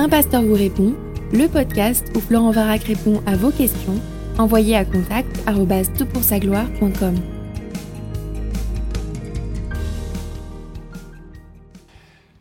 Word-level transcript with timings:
Un 0.00 0.08
pasteur 0.08 0.42
vous 0.42 0.54
répond, 0.54 0.94
le 1.32 1.48
podcast 1.48 2.06
où 2.14 2.20
Florent 2.20 2.52
Varac 2.52 2.84
répond 2.84 3.20
à 3.26 3.34
vos 3.34 3.50
questions, 3.50 4.00
envoyez 4.38 4.76
à 4.76 4.84
contact 4.84 5.28
gloire.com 6.38 7.16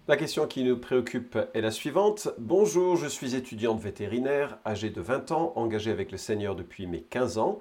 La 0.07 0.17
question 0.17 0.45
qui 0.45 0.63
nous 0.63 0.77
préoccupe 0.77 1.35
est 1.55 1.61
la 1.61 1.71
suivante. 1.71 2.29
Bonjour, 2.37 2.95
je 2.95 3.07
suis 3.07 3.35
étudiante 3.35 3.81
vétérinaire, 3.81 4.59
âgée 4.63 4.91
de 4.91 5.01
20 5.01 5.31
ans, 5.31 5.53
engagée 5.55 5.89
avec 5.89 6.11
le 6.11 6.19
Seigneur 6.19 6.55
depuis 6.55 6.85
mes 6.85 7.01
15 7.01 7.39
ans. 7.39 7.57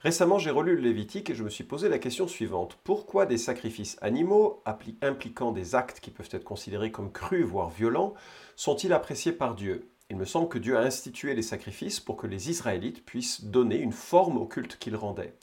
Récemment, 0.00 0.38
j'ai 0.38 0.50
relu 0.50 0.76
le 0.76 0.82
Lévitique 0.82 1.30
et 1.30 1.34
je 1.34 1.42
me 1.42 1.48
suis 1.48 1.64
posé 1.64 1.88
la 1.88 1.98
question 1.98 2.28
suivante. 2.28 2.78
Pourquoi 2.84 3.24
des 3.24 3.38
sacrifices 3.38 3.96
animaux, 4.02 4.62
impliquant 5.00 5.52
des 5.52 5.74
actes 5.74 6.00
qui 6.00 6.10
peuvent 6.10 6.28
être 6.32 6.44
considérés 6.44 6.92
comme 6.92 7.10
crus, 7.10 7.44
voire 7.44 7.70
violents, 7.70 8.14
sont-ils 8.56 8.92
appréciés 8.92 9.32
par 9.32 9.54
Dieu? 9.54 9.88
Il 10.10 10.16
me 10.16 10.26
semble 10.26 10.48
que 10.48 10.58
Dieu 10.58 10.76
a 10.76 10.82
institué 10.82 11.34
les 11.34 11.42
sacrifices 11.42 11.98
pour 11.98 12.16
que 12.16 12.26
les 12.26 12.50
Israélites 12.50 13.04
puissent 13.04 13.44
donner 13.44 13.78
une 13.78 13.92
forme 13.92 14.36
au 14.36 14.46
culte 14.46 14.78
qu'ils 14.78 14.96
rendaient. 14.96 15.34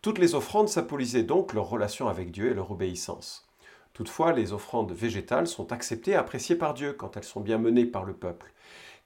Toutes 0.00 0.18
les 0.18 0.36
offrandes 0.36 0.68
symbolisaient 0.68 1.24
donc 1.24 1.52
leur 1.52 1.68
relation 1.68 2.08
avec 2.08 2.30
Dieu 2.30 2.50
et 2.50 2.54
leur 2.54 2.70
obéissance. 2.70 3.48
Toutefois, 3.94 4.32
les 4.32 4.52
offrandes 4.52 4.92
végétales 4.92 5.48
sont 5.48 5.72
acceptées 5.72 6.12
et 6.12 6.14
appréciées 6.14 6.54
par 6.54 6.72
Dieu 6.72 6.92
quand 6.92 7.16
elles 7.16 7.24
sont 7.24 7.40
bien 7.40 7.58
menées 7.58 7.84
par 7.84 8.04
le 8.04 8.14
peuple. 8.14 8.52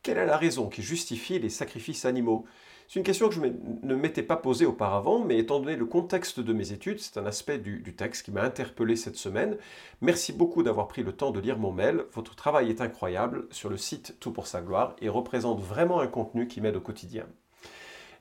Quelle 0.02 0.18
est 0.18 0.26
la 0.26 0.36
raison 0.36 0.68
qui 0.68 0.82
justifie 0.82 1.38
les 1.38 1.48
sacrifices 1.48 2.04
animaux? 2.04 2.44
C'est 2.92 3.00
une 3.00 3.06
question 3.06 3.30
que 3.30 3.34
je 3.34 3.40
ne 3.40 3.94
m'étais 3.94 4.22
pas 4.22 4.36
posée 4.36 4.66
auparavant, 4.66 5.24
mais 5.24 5.38
étant 5.38 5.60
donné 5.60 5.76
le 5.76 5.86
contexte 5.86 6.40
de 6.40 6.52
mes 6.52 6.72
études, 6.72 6.98
c'est 6.98 7.16
un 7.16 7.24
aspect 7.24 7.56
du, 7.56 7.82
texte 7.96 8.22
qui 8.22 8.32
m'a 8.32 8.42
interpellé 8.42 8.96
cette 8.96 9.16
semaine. 9.16 9.56
Merci 10.02 10.34
beaucoup 10.34 10.62
d'avoir 10.62 10.88
pris 10.88 11.02
le 11.02 11.12
temps 11.12 11.30
de 11.30 11.40
lire 11.40 11.58
mon 11.58 11.72
mail. 11.72 12.04
Votre 12.12 12.36
travail 12.36 12.68
est 12.68 12.82
incroyable 12.82 13.46
sur 13.50 13.70
le 13.70 13.78
site 13.78 14.18
Tout 14.20 14.30
pour 14.30 14.46
sa 14.46 14.60
gloire 14.60 14.94
et 15.00 15.08
représente 15.08 15.58
vraiment 15.58 16.00
un 16.00 16.06
contenu 16.06 16.46
qui 16.46 16.60
m'aide 16.60 16.76
au 16.76 16.82
quotidien. 16.82 17.24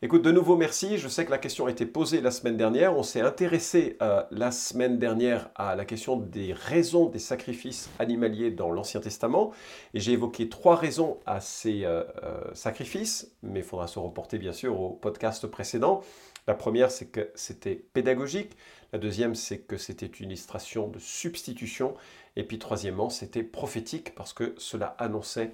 Écoute, 0.03 0.23
de 0.23 0.31
nouveau, 0.31 0.57
merci. 0.57 0.97
Je 0.97 1.07
sais 1.07 1.25
que 1.25 1.29
la 1.29 1.37
question 1.37 1.67
a 1.67 1.69
été 1.69 1.85
posée 1.85 2.21
la 2.21 2.31
semaine 2.31 2.57
dernière. 2.57 2.97
On 2.97 3.03
s'est 3.03 3.21
intéressé 3.21 3.97
euh, 4.01 4.23
la 4.31 4.49
semaine 4.49 4.97
dernière 4.97 5.51
à 5.53 5.75
la 5.75 5.85
question 5.85 6.17
des 6.17 6.53
raisons 6.53 7.05
des 7.05 7.19
sacrifices 7.19 7.87
animaliers 7.99 8.49
dans 8.49 8.71
l'Ancien 8.71 8.99
Testament. 8.99 9.51
Et 9.93 9.99
j'ai 9.99 10.13
évoqué 10.13 10.49
trois 10.49 10.75
raisons 10.75 11.19
à 11.27 11.39
ces 11.39 11.85
euh, 11.85 12.03
euh, 12.23 12.41
sacrifices, 12.55 13.31
mais 13.43 13.59
il 13.59 13.63
faudra 13.63 13.85
se 13.85 13.99
reporter 13.99 14.39
bien 14.39 14.53
sûr 14.53 14.81
au 14.81 14.89
podcast 14.89 15.45
précédent. 15.45 16.01
La 16.47 16.55
première, 16.55 16.89
c'est 16.89 17.11
que 17.11 17.29
c'était 17.35 17.75
pédagogique. 17.75 18.57
La 18.93 18.97
deuxième, 18.97 19.35
c'est 19.35 19.59
que 19.59 19.77
c'était 19.77 20.07
une 20.07 20.29
illustration 20.29 20.87
de 20.87 20.97
substitution. 20.97 21.93
Et 22.35 22.43
puis 22.43 22.57
troisièmement, 22.57 23.11
c'était 23.11 23.43
prophétique 23.43 24.15
parce 24.15 24.33
que 24.33 24.55
cela 24.57 24.95
annonçait 24.97 25.51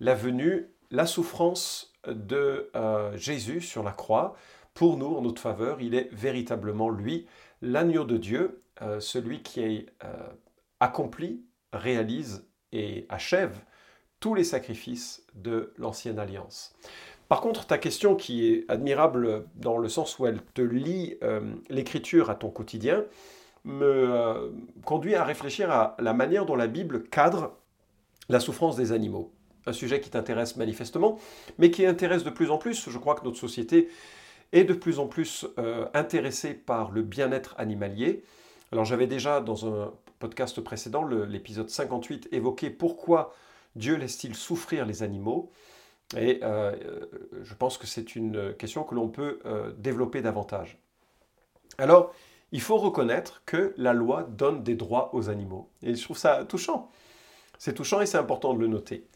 la 0.00 0.14
venue, 0.14 0.68
la 0.90 1.06
souffrance 1.06 1.95
de 2.06 2.70
euh, 2.74 3.16
Jésus 3.16 3.60
sur 3.60 3.82
la 3.82 3.92
croix, 3.92 4.36
pour 4.74 4.96
nous, 4.96 5.14
en 5.14 5.22
notre 5.22 5.40
faveur, 5.40 5.80
il 5.80 5.94
est 5.94 6.08
véritablement 6.12 6.90
lui, 6.90 7.26
l'agneau 7.62 8.04
de 8.04 8.16
Dieu, 8.16 8.62
euh, 8.82 9.00
celui 9.00 9.42
qui 9.42 9.60
est, 9.60 9.86
euh, 10.04 10.12
accomplit, 10.80 11.42
réalise 11.72 12.46
et 12.72 13.06
achève 13.08 13.56
tous 14.20 14.34
les 14.34 14.44
sacrifices 14.44 15.24
de 15.34 15.72
l'ancienne 15.78 16.18
alliance. 16.18 16.74
Par 17.28 17.40
contre, 17.40 17.66
ta 17.66 17.78
question 17.78 18.14
qui 18.14 18.46
est 18.46 18.64
admirable 18.70 19.46
dans 19.56 19.78
le 19.78 19.88
sens 19.88 20.18
où 20.18 20.26
elle 20.26 20.40
te 20.54 20.62
lie 20.62 21.18
l'écriture 21.68 22.30
à 22.30 22.36
ton 22.36 22.50
quotidien, 22.50 23.04
me 23.64 24.54
conduit 24.84 25.16
à 25.16 25.24
réfléchir 25.24 25.70
à 25.70 25.96
la 25.98 26.12
manière 26.12 26.46
dont 26.46 26.54
la 26.54 26.68
Bible 26.68 27.02
cadre 27.02 27.56
la 28.28 28.38
souffrance 28.38 28.76
des 28.76 28.92
animaux 28.92 29.35
un 29.66 29.72
sujet 29.72 30.00
qui 30.00 30.10
t'intéresse 30.10 30.56
manifestement, 30.56 31.18
mais 31.58 31.70
qui 31.70 31.86
intéresse 31.86 32.24
de 32.24 32.30
plus 32.30 32.50
en 32.50 32.58
plus. 32.58 32.88
Je 32.88 32.98
crois 32.98 33.14
que 33.14 33.24
notre 33.24 33.38
société 33.38 33.88
est 34.52 34.64
de 34.64 34.74
plus 34.74 34.98
en 34.98 35.06
plus 35.06 35.46
euh, 35.58 35.86
intéressée 35.94 36.54
par 36.54 36.90
le 36.90 37.02
bien-être 37.02 37.54
animalier. 37.58 38.22
Alors 38.72 38.84
j'avais 38.84 39.06
déjà 39.06 39.40
dans 39.40 39.66
un 39.66 39.92
podcast 40.18 40.60
précédent, 40.60 41.04
l'épisode 41.04 41.68
58, 41.68 42.28
évoqué 42.32 42.70
pourquoi 42.70 43.34
Dieu 43.74 43.96
laisse-t-il 43.96 44.34
souffrir 44.34 44.86
les 44.86 45.02
animaux. 45.02 45.50
Et 46.16 46.40
euh, 46.42 46.74
je 47.42 47.54
pense 47.54 47.78
que 47.78 47.86
c'est 47.86 48.14
une 48.14 48.54
question 48.54 48.84
que 48.84 48.94
l'on 48.94 49.08
peut 49.08 49.40
euh, 49.44 49.72
développer 49.76 50.22
davantage. 50.22 50.78
Alors, 51.78 52.14
il 52.52 52.60
faut 52.60 52.76
reconnaître 52.76 53.42
que 53.44 53.74
la 53.76 53.92
loi 53.92 54.22
donne 54.22 54.62
des 54.62 54.76
droits 54.76 55.14
aux 55.14 55.28
animaux. 55.28 55.68
Et 55.82 55.94
je 55.94 56.02
trouve 56.02 56.16
ça 56.16 56.44
touchant. 56.44 56.90
C'est 57.58 57.74
touchant 57.74 58.00
et 58.00 58.06
c'est 58.06 58.18
important 58.18 58.54
de 58.54 58.60
le 58.60 58.68
noter. 58.68 59.06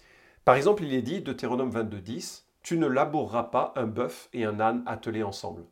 Par 0.45 0.55
exemple, 0.55 0.85
il 0.85 0.95
est 0.95 1.03
dit, 1.03 1.21
Deutéronome 1.21 1.71
22, 1.71 2.01
10, 2.01 2.47
Tu 2.63 2.77
ne 2.77 2.87
laboureras 2.87 3.45
pas 3.45 3.73
un 3.77 3.87
bœuf 3.87 4.29
et 4.33 4.45
un 4.45 4.61
âne 4.61 4.83
attelés 4.87 5.23
ensemble. 5.23 5.65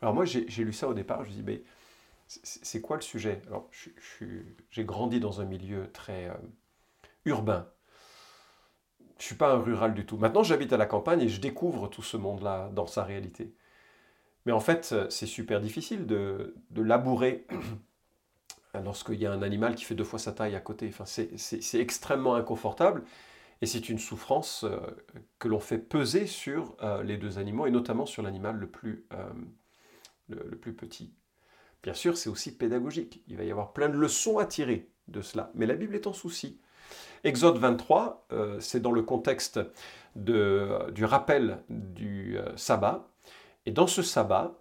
Alors 0.00 0.14
moi, 0.14 0.24
j'ai 0.24 0.64
lu 0.64 0.72
ça 0.72 0.88
au 0.88 0.94
départ, 0.94 1.24
je 1.24 1.30
me 1.30 1.34
dis, 1.34 1.42
mais 1.42 1.62
c'est 2.26 2.80
quoi 2.80 2.96
le 2.96 3.02
sujet? 3.02 3.42
J'ai 4.70 4.84
grandi 4.84 5.20
dans 5.20 5.40
un 5.40 5.44
milieu 5.44 5.90
très 5.92 6.28
euh, 6.28 6.34
urbain. 7.26 7.68
Je 9.18 9.24
ne 9.24 9.26
suis 9.26 9.34
pas 9.34 9.52
un 9.52 9.58
rural 9.58 9.94
du 9.94 10.06
tout. 10.06 10.16
Maintenant, 10.16 10.42
j'habite 10.42 10.72
à 10.72 10.76
la 10.76 10.86
campagne 10.86 11.20
et 11.20 11.28
je 11.28 11.40
découvre 11.40 11.88
tout 11.88 12.02
ce 12.02 12.16
monde-là 12.16 12.70
dans 12.72 12.86
sa 12.86 13.04
réalité. 13.04 13.54
Mais 14.46 14.52
en 14.52 14.60
fait, 14.60 14.94
c'est 15.08 15.26
super 15.26 15.60
difficile 15.60 16.06
de 16.06 16.54
labourer 16.74 17.46
lorsqu'il 18.82 19.20
y 19.20 19.26
a 19.26 19.32
un 19.32 19.42
animal 19.42 19.74
qui 19.74 19.84
fait 19.84 19.94
deux 19.94 20.04
fois 20.04 20.18
sa 20.18 20.32
taille 20.32 20.54
à 20.54 20.60
côté. 20.60 20.88
Enfin, 20.88 21.04
c'est 21.06 21.80
extrêmement 21.80 22.34
inconfortable 22.34 23.04
et 23.64 23.66
c'est 23.66 23.88
une 23.88 23.98
souffrance 23.98 24.64
euh, 24.64 24.78
que 25.38 25.48
l'on 25.48 25.60
fait 25.60 25.78
peser 25.78 26.26
sur 26.26 26.76
euh, 26.82 27.02
les 27.02 27.16
deux 27.16 27.38
animaux 27.38 27.66
et 27.66 27.70
notamment 27.70 28.06
sur 28.06 28.22
l'animal 28.22 28.56
le, 28.56 28.66
plus, 28.66 29.06
euh, 29.12 29.32
le, 30.28 30.58
plus 30.58 30.74
petit. 30.74 31.14
Bien 31.82 31.94
sûr, 31.94 32.16
c'est 32.16 32.28
aussi 32.28 32.56
pédagogique. 32.56 33.22
Il 33.28 33.36
va 33.36 33.44
y 33.44 33.50
avoir 33.50 33.72
plein 33.72 33.88
de 33.88 33.96
leçons 33.96 34.38
à 34.38 34.44
tirer 34.44 34.90
de 35.08 35.22
cela. 35.22 35.50
Mais 35.54 35.66
la 35.66 35.74
Bible 35.76 35.94
est 35.94 36.06
en 36.06 36.12
souci. 36.12 36.60
Exode 37.24 37.56
23, 37.56 38.28
c'est 38.60 38.80
dans 38.80 38.92
le 38.92 39.02
contexte 39.02 39.58
du 40.14 41.04
rappel 41.04 41.62
du 41.70 42.36
sabbat. 42.56 43.08
Et 43.64 43.70
dans 43.70 43.86
ce 43.86 44.02
sabbat, 44.02 44.58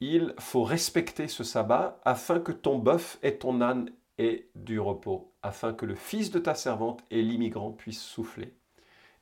il 0.00 0.34
faut 0.38 0.64
respecter 0.64 1.28
ce 1.28 1.44
sabbat 1.44 2.00
afin 2.04 2.40
que 2.40 2.52
ton 2.52 2.78
bœuf 2.78 3.18
et 3.22 3.38
ton 3.38 3.60
âne 3.60 3.90
aient 4.18 4.48
du 4.54 4.78
repos, 4.78 5.32
afin 5.42 5.72
que 5.72 5.86
le 5.86 5.94
fils 5.94 6.30
de 6.30 6.38
ta 6.38 6.54
servante 6.54 7.02
et 7.10 7.22
l'immigrant 7.22 7.72
puissent 7.72 8.02
souffler. 8.02 8.54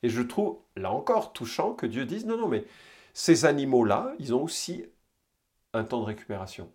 Et 0.03 0.09
je 0.09 0.21
trouve, 0.21 0.59
là 0.75 0.91
encore, 0.91 1.33
touchant 1.33 1.73
que 1.73 1.85
Dieu 1.85 2.05
dise, 2.05 2.25
non, 2.25 2.37
non, 2.37 2.47
mais 2.47 2.65
ces 3.13 3.45
animaux-là, 3.45 4.13
ils 4.19 4.33
ont 4.33 4.43
aussi 4.43 4.85
un 5.73 5.83
temps 5.83 6.01
de 6.01 6.05
récupération. 6.05 6.71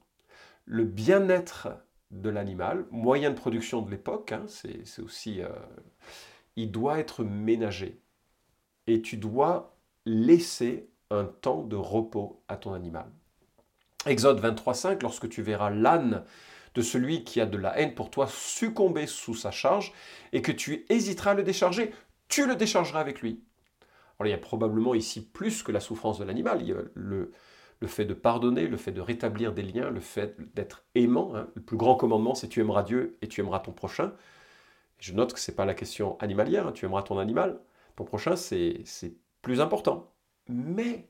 Le 0.64 0.84
bien-être 0.84 1.68
de 2.10 2.30
l'animal, 2.30 2.86
moyen 2.90 3.30
de 3.30 3.36
production 3.36 3.82
de 3.82 3.90
l'époque, 3.90 4.32
hein, 4.32 4.44
c'est 4.48 5.02
aussi, 5.02 5.42
euh, 5.42 5.48
il 6.56 6.70
doit 6.70 6.98
être 6.98 7.22
ménagé. 7.22 8.00
Et 8.86 9.02
tu 9.02 9.16
dois 9.16 9.76
laisser 10.06 10.90
un 11.10 11.24
temps 11.24 11.62
de 11.62 11.76
repos 11.76 12.42
à 12.48 12.56
ton 12.56 12.72
animal. 12.72 13.06
Exode 14.06 14.40
23.5, 14.40 15.02
lorsque 15.02 15.28
tu 15.28 15.42
verras 15.42 15.70
l'âne 15.70 16.24
de 16.74 16.82
celui 16.82 17.24
qui 17.24 17.40
a 17.40 17.46
de 17.46 17.58
la 17.58 17.78
haine 17.78 17.94
pour 17.94 18.10
toi 18.10 18.26
succomber 18.28 19.06
sous 19.06 19.34
sa 19.34 19.50
charge 19.50 19.92
et 20.32 20.40
que 20.40 20.52
tu 20.52 20.86
hésiteras 20.88 21.32
à 21.32 21.34
le 21.34 21.42
décharger, 21.42 21.92
tu 22.28 22.46
le 22.46 22.56
déchargeras 22.56 23.00
avec 23.00 23.20
lui. 23.20 23.42
Alors 24.18 24.28
il 24.28 24.30
y 24.30 24.34
a 24.34 24.38
probablement 24.38 24.94
ici 24.94 25.26
plus 25.26 25.62
que 25.62 25.72
la 25.72 25.80
souffrance 25.80 26.18
de 26.18 26.24
l'animal, 26.24 26.62
il 26.62 26.68
y 26.68 26.72
a 26.72 26.76
le, 26.94 27.32
le, 27.80 27.88
fait 27.88 28.04
de 28.04 28.14
pardonner, 28.14 28.68
le 28.68 28.76
fait 28.76 28.92
de 28.92 29.00
rétablir 29.00 29.52
des 29.52 29.62
liens, 29.62 29.90
le 29.90 30.00
fait 30.00 30.36
d'être 30.54 30.84
aimant. 30.94 31.34
Hein. 31.34 31.48
Le 31.54 31.62
plus 31.62 31.76
grand 31.76 31.96
commandement, 31.96 32.34
c'est 32.34 32.48
tu 32.48 32.60
aimeras 32.60 32.82
Dieu 32.82 33.18
et 33.20 33.28
tu 33.28 33.40
aimeras 33.40 33.60
ton 33.60 33.72
prochain. 33.72 34.12
Je 34.98 35.12
note 35.12 35.32
que 35.32 35.40
ce 35.40 35.50
n'est 35.50 35.54
pas 35.54 35.64
la 35.64 35.74
question 35.74 36.18
animalière, 36.20 36.68
hein. 36.68 36.72
tu 36.72 36.86
aimeras 36.86 37.02
ton 37.02 37.18
animal, 37.18 37.60
ton 37.96 38.04
prochain, 38.04 38.36
c'est 38.36 38.84
plus 39.42 39.60
important. 39.60 40.12
Mais 40.48 41.08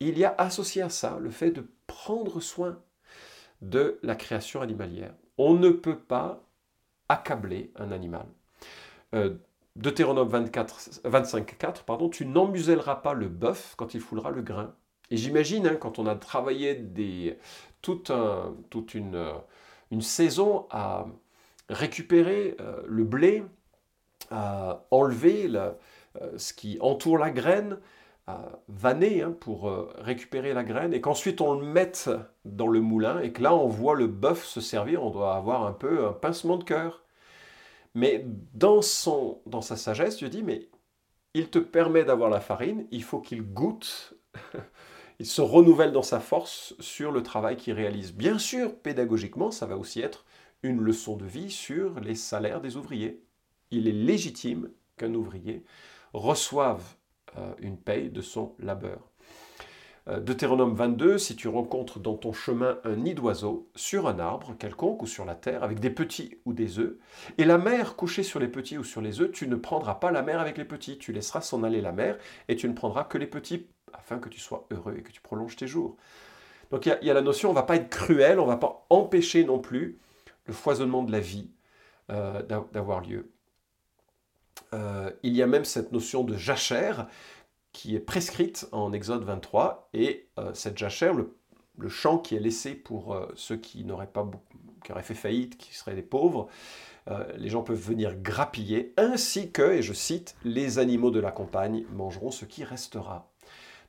il 0.00 0.18
y 0.18 0.24
a 0.24 0.34
associé 0.38 0.82
à 0.82 0.88
ça 0.88 1.18
le 1.20 1.30
fait 1.30 1.50
de 1.50 1.66
prendre 1.86 2.40
soin 2.40 2.78
de 3.62 3.98
la 4.02 4.14
création 4.14 4.62
animalière. 4.62 5.12
On 5.38 5.54
ne 5.54 5.70
peut 5.70 5.98
pas 5.98 6.42
accabler 7.08 7.70
un 7.76 7.92
animal. 7.92 8.26
Euh, 9.14 9.34
Deutéronome 9.76 10.28
24, 10.28 11.02
25, 11.04 11.58
4, 11.58 11.84
pardon, 11.84 12.08
tu 12.08 12.26
n'emmuselleras 12.26 12.96
pas 12.96 13.14
le 13.14 13.28
bœuf 13.28 13.74
quand 13.76 13.94
il 13.94 14.00
foulera 14.00 14.30
le 14.30 14.42
grain. 14.42 14.74
Et 15.10 15.16
j'imagine, 15.16 15.66
hein, 15.66 15.76
quand 15.76 15.98
on 15.98 16.06
a 16.06 16.14
travaillé 16.16 16.80
toute, 17.82 18.10
euh, 18.10 18.50
une, 19.90 20.02
saison 20.02 20.66
à 20.70 21.06
récupérer 21.68 22.56
euh, 22.60 22.82
le 22.86 23.04
blé, 23.04 23.44
à 24.30 24.84
enlever 24.90 25.50
ce 26.36 26.52
qui 26.52 26.78
entoure 26.80 27.18
la 27.18 27.30
graine, 27.30 27.78
vanner 28.68 29.22
hein, 29.22 29.34
pour 29.38 29.68
euh, 29.68 29.92
récupérer 29.98 30.52
la 30.52 30.64
graine 30.64 30.92
et 30.94 31.00
qu'ensuite 31.00 31.40
on 31.40 31.54
le 31.58 31.66
mette 31.66 32.10
dans 32.44 32.66
le 32.66 32.80
moulin 32.80 33.20
et 33.20 33.32
que 33.32 33.42
là 33.42 33.54
on 33.54 33.68
voit 33.68 33.94
le 33.94 34.06
bœuf 34.06 34.44
se 34.44 34.60
servir, 34.60 35.02
on 35.02 35.10
doit 35.10 35.34
avoir 35.34 35.66
un 35.66 35.72
peu 35.72 36.06
un 36.06 36.12
pincement 36.12 36.56
de 36.56 36.64
cœur. 36.64 37.04
Mais 37.94 38.24
dans, 38.54 38.82
son, 38.82 39.40
dans 39.46 39.62
sa 39.62 39.76
sagesse, 39.76 40.18
Dieu 40.18 40.28
dit, 40.28 40.42
mais 40.42 40.68
il 41.34 41.48
te 41.48 41.58
permet 41.58 42.04
d'avoir 42.04 42.30
la 42.30 42.40
farine, 42.40 42.86
il 42.90 43.02
faut 43.02 43.20
qu'il 43.20 43.42
goûte, 43.42 44.14
il 45.18 45.26
se 45.26 45.42
renouvelle 45.42 45.92
dans 45.92 46.02
sa 46.02 46.20
force 46.20 46.74
sur 46.78 47.12
le 47.12 47.22
travail 47.22 47.56
qu'il 47.56 47.74
réalise. 47.74 48.12
Bien 48.12 48.38
sûr, 48.38 48.74
pédagogiquement, 48.74 49.50
ça 49.50 49.66
va 49.66 49.76
aussi 49.76 50.00
être 50.00 50.24
une 50.62 50.80
leçon 50.80 51.16
de 51.16 51.26
vie 51.26 51.50
sur 51.50 52.00
les 52.00 52.14
salaires 52.14 52.60
des 52.60 52.76
ouvriers. 52.76 53.22
Il 53.70 53.88
est 53.88 53.92
légitime 53.92 54.70
qu'un 54.96 55.14
ouvrier 55.14 55.64
reçoive 56.12 56.82
une 57.60 57.76
paye 57.76 58.10
de 58.10 58.20
son 58.20 58.54
labeur. 58.58 59.10
Euh, 60.08 60.18
Deutéronome 60.18 60.74
22, 60.74 61.18
si 61.18 61.36
tu 61.36 61.48
rencontres 61.48 62.00
dans 62.00 62.16
ton 62.16 62.32
chemin 62.32 62.78
un 62.84 62.96
nid 62.96 63.14
d'oiseaux, 63.14 63.68
sur 63.76 64.08
un 64.08 64.18
arbre 64.18 64.56
quelconque 64.58 65.02
ou 65.02 65.06
sur 65.06 65.24
la 65.24 65.34
terre, 65.34 65.62
avec 65.62 65.78
des 65.78 65.90
petits 65.90 66.38
ou 66.46 66.52
des 66.52 66.78
œufs, 66.78 66.96
et 67.38 67.44
la 67.44 67.58
mère 67.58 67.96
couchée 67.96 68.22
sur 68.22 68.40
les 68.40 68.48
petits 68.48 68.78
ou 68.78 68.84
sur 68.84 69.00
les 69.00 69.20
œufs, 69.20 69.30
tu 69.30 69.46
ne 69.46 69.56
prendras 69.56 69.94
pas 69.94 70.10
la 70.10 70.22
mère 70.22 70.40
avec 70.40 70.56
les 70.56 70.64
petits, 70.64 70.98
tu 70.98 71.12
laisseras 71.12 71.42
s'en 71.42 71.62
aller 71.62 71.80
la 71.80 71.92
mère, 71.92 72.16
et 72.48 72.56
tu 72.56 72.68
ne 72.68 72.72
prendras 72.72 73.04
que 73.04 73.18
les 73.18 73.26
petits, 73.26 73.68
afin 73.92 74.18
que 74.18 74.28
tu 74.28 74.40
sois 74.40 74.66
heureux 74.70 74.96
et 74.96 75.02
que 75.02 75.12
tu 75.12 75.20
prolonges 75.20 75.56
tes 75.56 75.66
jours. 75.66 75.96
Donc 76.70 76.86
il 76.86 76.98
y, 77.02 77.10
a 77.10 77.14
la 77.14 77.22
notion, 77.22 77.50
on 77.50 77.52
ne 77.52 77.58
va 77.58 77.64
pas 77.64 77.76
être 77.76 77.90
cruel, 77.90 78.38
on 78.38 78.44
ne 78.44 78.50
va 78.50 78.56
pas 78.56 78.86
empêcher 78.90 79.44
non 79.44 79.58
plus 79.58 79.98
le 80.46 80.52
foisonnement 80.52 81.02
de 81.02 81.12
la 81.12 81.20
vie 81.20 81.50
euh, 82.10 82.42
d'avoir 82.42 83.00
lieu. 83.00 83.32
Euh, 84.74 85.10
il 85.22 85.34
y 85.34 85.42
a 85.42 85.46
même 85.46 85.64
cette 85.64 85.92
notion 85.92 86.24
de 86.24 86.36
jachère, 86.36 87.08
qui 87.72 87.94
est 87.94 88.00
prescrite 88.00 88.68
en 88.72 88.92
Exode 88.92 89.24
23, 89.24 89.90
et 89.94 90.28
euh, 90.38 90.52
cette 90.54 90.78
jachère, 90.78 91.14
le, 91.14 91.36
champ 91.88 92.18
qui 92.18 92.36
est 92.36 92.40
laissé 92.40 92.74
pour 92.74 93.14
euh, 93.14 93.26
ceux 93.36 93.56
qui 93.56 93.84
n'auraient 93.84 94.06
pas 94.06 94.28
qui 94.84 94.92
auraient 94.92 95.02
fait 95.02 95.14
faillite, 95.14 95.56
qui 95.56 95.74
seraient 95.74 95.94
des 95.94 96.02
pauvres, 96.02 96.48
euh, 97.08 97.24
les 97.36 97.48
gens 97.48 97.62
peuvent 97.62 97.80
venir 97.80 98.14
grappiller, 98.16 98.92
ainsi 98.96 99.50
que, 99.50 99.72
et 99.72 99.82
je 99.82 99.92
cite, 99.92 100.36
les 100.44 100.78
animaux 100.78 101.10
de 101.10 101.20
la 101.20 101.32
campagne 101.32 101.84
mangeront 101.92 102.30
ce 102.30 102.44
qui 102.44 102.64
restera. 102.64 103.30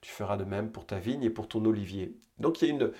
Tu 0.01 0.11
feras 0.11 0.37
de 0.37 0.43
même 0.43 0.71
pour 0.71 0.85
ta 0.85 0.99
vigne 0.99 1.23
et 1.23 1.29
pour 1.29 1.47
ton 1.47 1.63
olivier. 1.65 2.15
Donc 2.39 2.61
il 2.61 2.67
y 2.67 2.71
a 2.71 2.73
une 2.73 2.91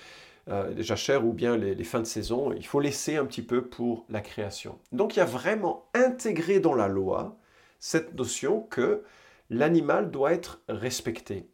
les 0.74 0.82
jachères 0.82 1.24
ou 1.24 1.32
bien 1.32 1.56
les, 1.56 1.84
fins 1.84 2.00
de 2.00 2.04
saison, 2.04 2.52
il 2.52 2.66
faut 2.66 2.80
laisser 2.80 3.14
un 3.16 3.24
petit 3.26 3.42
peu 3.42 3.62
pour 3.64 4.04
la 4.08 4.20
création. 4.20 4.76
Donc 4.90 5.14
il 5.14 5.20
y 5.20 5.22
a 5.22 5.24
vraiment 5.24 5.86
intégré 5.94 6.58
dans 6.58 6.74
la 6.74 6.88
loi 6.88 7.38
cette 7.82 8.14
notion 8.14 8.60
que 8.60 9.02
l'animal 9.50 10.12
doit 10.12 10.32
être 10.32 10.62
respecté. 10.68 11.50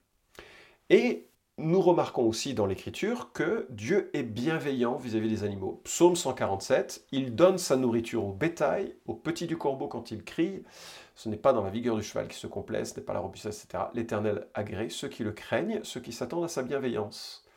Et 0.90 1.30
nous 1.56 1.80
remarquons 1.80 2.28
aussi 2.28 2.52
dans 2.52 2.66
l'Écriture 2.66 3.32
que 3.32 3.66
Dieu 3.70 4.10
est 4.12 4.25
bienveillant 4.25 4.96
vis-à-vis 4.96 5.30
des 5.30 5.42
animaux. 5.42 5.80
Psaume 5.84 6.16
147, 6.16 7.06
il 7.12 7.34
donne 7.34 7.56
sa 7.56 7.76
nourriture 7.76 8.26
au 8.26 8.32
bétail, 8.34 8.94
au 9.06 9.14
petit 9.14 9.46
du 9.46 9.56
corbeau 9.56 9.88
quand 9.88 10.10
il 10.10 10.22
crie. 10.22 10.64
Ce 11.14 11.30
n'est 11.30 11.38
pas 11.38 11.54
dans 11.54 11.64
la 11.64 11.70
vigueur 11.70 11.96
du 11.96 12.02
cheval 12.02 12.28
qui 12.28 12.36
se 12.36 12.46
complaise, 12.46 12.92
ce 12.92 13.00
n'est 13.00 13.06
pas 13.06 13.14
la 13.14 13.20
robustesse, 13.20 13.64
etc. 13.64 13.84
L'Éternel 13.94 14.48
agrée 14.52 14.90
ceux 14.90 15.08
qui 15.08 15.25
le 15.25 15.32
craignent, 15.32 15.80
ceux 15.82 16.00
qui 16.00 16.12
s'attendent 16.12 16.44
à 16.44 16.48
sa 16.48 16.62
bienveillance. 16.62 17.47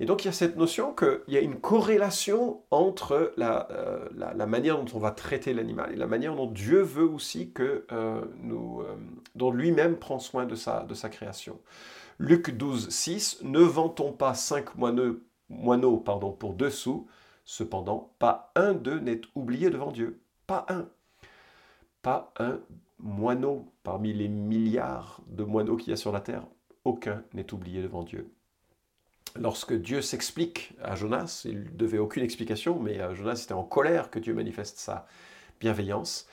Et 0.00 0.06
donc 0.06 0.24
il 0.24 0.28
y 0.28 0.30
a 0.30 0.32
cette 0.32 0.56
notion 0.56 0.94
qu'il 0.94 1.20
y 1.28 1.36
a 1.36 1.40
une 1.40 1.60
corrélation 1.60 2.62
entre 2.70 3.34
euh, 3.38 4.08
la, 4.16 4.46
manière 4.46 4.82
dont 4.82 4.96
on 4.96 4.98
va 4.98 5.10
traiter 5.10 5.52
l'animal 5.52 5.92
et 5.92 5.96
la 5.96 6.06
manière 6.06 6.34
dont 6.34 6.46
Dieu 6.46 6.80
veut 6.80 7.04
aussi 7.04 7.52
que 7.52 7.84
euh, 7.92 8.24
nous, 8.38 8.80
euh, 8.80 8.96
dont 9.34 9.50
lui-même 9.50 9.98
prend 9.98 10.18
soin 10.18 10.46
de 10.46 10.54
sa, 10.54 10.84
de 10.84 10.94
sa 10.94 11.10
création. 11.10 11.60
Luc 12.18 12.56
12, 12.56 12.88
6, 12.88 13.40
ne 13.42 13.60
vantons 13.60 14.12
pas 14.12 14.32
cinq 14.32 14.74
moineaux, 14.74 15.20
moineaux 15.50 15.98
pardon, 15.98 16.32
pour 16.32 16.54
deux 16.54 16.70
sous, 16.70 17.06
cependant 17.44 18.14
pas 18.18 18.52
un 18.56 18.72
d'eux 18.72 19.00
n'est 19.00 19.20
oublié 19.34 19.68
devant 19.68 19.92
Dieu. 19.92 20.18
Pas 20.46 20.64
un. 20.70 20.88
Pas 22.00 22.32
un 22.38 22.58
moineau 22.98 23.70
parmi 23.82 24.14
les 24.14 24.28
milliards 24.28 25.20
de 25.26 25.44
moineaux 25.44 25.76
qu'il 25.76 25.90
y 25.90 25.92
a 25.92 25.96
sur 25.96 26.10
la 26.10 26.20
terre. 26.20 26.46
Aucun 26.84 27.22
n'est 27.34 27.52
oublié 27.52 27.82
devant 27.82 28.02
Dieu 28.02 28.32
lorsque 29.36 29.74
Dieu 29.74 30.02
s'explique 30.02 30.72
à 30.82 30.94
Jonas, 30.94 31.42
il 31.44 31.64
ne 31.64 31.70
devait 31.70 31.98
aucune 31.98 32.22
explication, 32.22 32.78
mais 32.78 33.00
euh, 33.00 33.14
Jonas 33.14 33.42
était 33.44 33.54
en 33.54 33.64
colère 33.64 34.10
que 34.10 34.18
Dieu 34.18 34.34
manifeste 34.34 34.78
sa 34.78 35.06
bienveillance. 35.60 36.26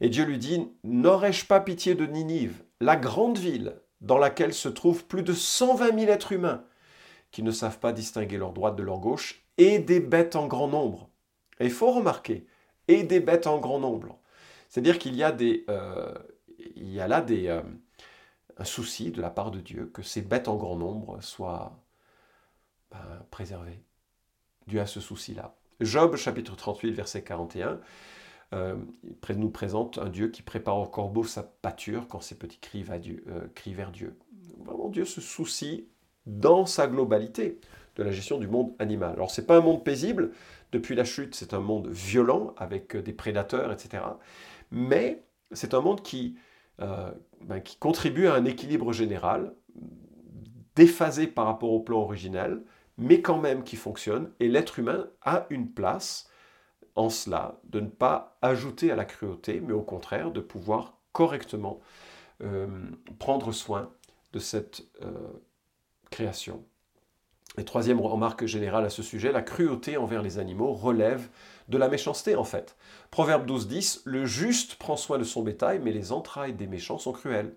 Et 0.00 0.08
Dieu 0.08 0.24
lui 0.24 0.38
dit, 0.38 0.68
N'aurais-je 0.84 1.46
pas 1.46 1.60
pitié 1.60 1.94
de 1.94 2.06
Ninive, 2.06 2.62
la 2.80 2.96
grande 2.96 3.38
ville 3.38 3.74
dans 4.00 4.18
laquelle 4.18 4.52
se 4.52 4.68
trouvent 4.68 5.04
plus 5.06 5.22
de 5.22 5.32
120 5.32 5.98
000 5.98 6.12
êtres 6.12 6.32
humains 6.32 6.64
qui 7.30 7.42
ne 7.42 7.50
savent 7.50 7.78
pas 7.78 7.92
distinguer 7.92 8.36
leur 8.36 8.52
droite 8.52 8.76
de 8.76 8.82
leur 8.82 8.98
gauche, 8.98 9.44
et 9.58 9.78
des 9.78 10.00
bêtes 10.00 10.36
en 10.36 10.46
grand 10.46 10.68
nombre 10.68 11.08
Et 11.60 11.64
il 11.64 11.70
faut 11.70 11.90
remarquer, 11.90 12.46
et 12.88 13.02
des 13.02 13.20
bêtes 13.20 13.46
en 13.46 13.58
grand 13.58 13.80
nombre. 13.80 14.18
C'est-à-dire 14.68 14.98
qu'il 14.98 15.16
y 15.16 15.22
a, 15.22 15.32
des, 15.32 15.64
euh, 15.68 16.14
il 16.76 16.92
y 16.92 17.00
a 17.00 17.08
là 17.08 17.20
des, 17.20 17.48
euh, 17.48 17.62
un 18.58 18.64
souci 18.64 19.10
de 19.10 19.20
la 19.20 19.30
part 19.30 19.50
de 19.50 19.60
Dieu 19.60 19.90
que 19.92 20.02
ces 20.02 20.22
bêtes 20.22 20.48
en 20.48 20.56
grand 20.56 20.76
nombre 20.76 21.20
soient 21.22 21.78
ben, 22.92 23.26
préservé. 23.30 23.82
Dieu 24.66 24.80
a 24.80 24.86
ce 24.86 25.00
souci-là. 25.00 25.56
Job 25.80 26.16
chapitre 26.16 26.54
38 26.54 26.92
verset 26.92 27.22
41 27.22 27.80
euh, 28.54 28.76
nous 29.36 29.50
présente 29.50 29.98
un 29.98 30.08
Dieu 30.08 30.28
qui 30.28 30.42
prépare 30.42 30.78
au 30.78 30.86
corbeau 30.86 31.24
sa 31.24 31.42
pâture 31.42 32.06
quand 32.08 32.20
ses 32.20 32.36
petits 32.36 32.60
Dieu, 33.00 33.24
euh, 33.28 33.48
crient 33.54 33.74
vers 33.74 33.90
Dieu. 33.90 34.18
Vraiment 34.58 34.88
Dieu 34.88 35.04
se 35.04 35.20
soucie 35.20 35.88
dans 36.26 36.66
sa 36.66 36.86
globalité 36.86 37.58
de 37.96 38.02
la 38.02 38.12
gestion 38.12 38.38
du 38.38 38.46
monde 38.46 38.72
animal. 38.78 39.12
Alors 39.14 39.30
c'est 39.30 39.46
pas 39.46 39.56
un 39.56 39.60
monde 39.60 39.84
paisible, 39.84 40.32
depuis 40.70 40.94
la 40.94 41.04
chute 41.04 41.34
c'est 41.34 41.54
un 41.54 41.60
monde 41.60 41.88
violent 41.88 42.54
avec 42.58 42.96
des 42.96 43.12
prédateurs, 43.12 43.72
etc. 43.72 44.04
Mais 44.70 45.24
c'est 45.52 45.74
un 45.74 45.80
monde 45.80 46.02
qui, 46.02 46.36
euh, 46.80 47.10
ben, 47.42 47.60
qui 47.60 47.76
contribue 47.76 48.26
à 48.26 48.34
un 48.34 48.44
équilibre 48.44 48.92
général, 48.92 49.54
déphasé 50.76 51.26
par 51.26 51.46
rapport 51.46 51.72
au 51.72 51.80
plan 51.80 52.00
originel, 52.00 52.62
mais 52.98 53.20
quand 53.20 53.38
même 53.38 53.64
qui 53.64 53.76
fonctionne. 53.76 54.32
Et 54.40 54.48
l'être 54.48 54.78
humain 54.78 55.08
a 55.22 55.46
une 55.50 55.70
place 55.70 56.28
en 56.94 57.08
cela, 57.08 57.58
de 57.64 57.80
ne 57.80 57.88
pas 57.88 58.36
ajouter 58.42 58.90
à 58.90 58.96
la 58.96 59.04
cruauté, 59.04 59.60
mais 59.60 59.72
au 59.72 59.82
contraire 59.82 60.30
de 60.30 60.40
pouvoir 60.40 60.98
correctement 61.12 61.80
euh, 62.42 62.66
prendre 63.18 63.52
soin 63.52 63.90
de 64.32 64.38
cette 64.38 64.84
euh, 65.02 65.10
création. 66.10 66.64
Et 67.58 67.64
troisième 67.64 68.00
remarque 68.00 68.46
générale 68.46 68.84
à 68.84 68.90
ce 68.90 69.02
sujet, 69.02 69.30
la 69.30 69.42
cruauté 69.42 69.98
envers 69.98 70.22
les 70.22 70.38
animaux 70.38 70.72
relève 70.72 71.28
de 71.68 71.76
la 71.76 71.88
méchanceté 71.88 72.34
en 72.34 72.44
fait. 72.44 72.76
Proverbe 73.10 73.44
12, 73.44 73.68
10, 73.68 74.02
le 74.04 74.24
juste 74.24 74.76
prend 74.76 74.96
soin 74.96 75.18
de 75.18 75.24
son 75.24 75.42
bétail, 75.42 75.78
mais 75.78 75.92
les 75.92 76.12
entrailles 76.12 76.54
des 76.54 76.66
méchants 76.66 76.98
sont 76.98 77.12
cruelles. 77.12 77.54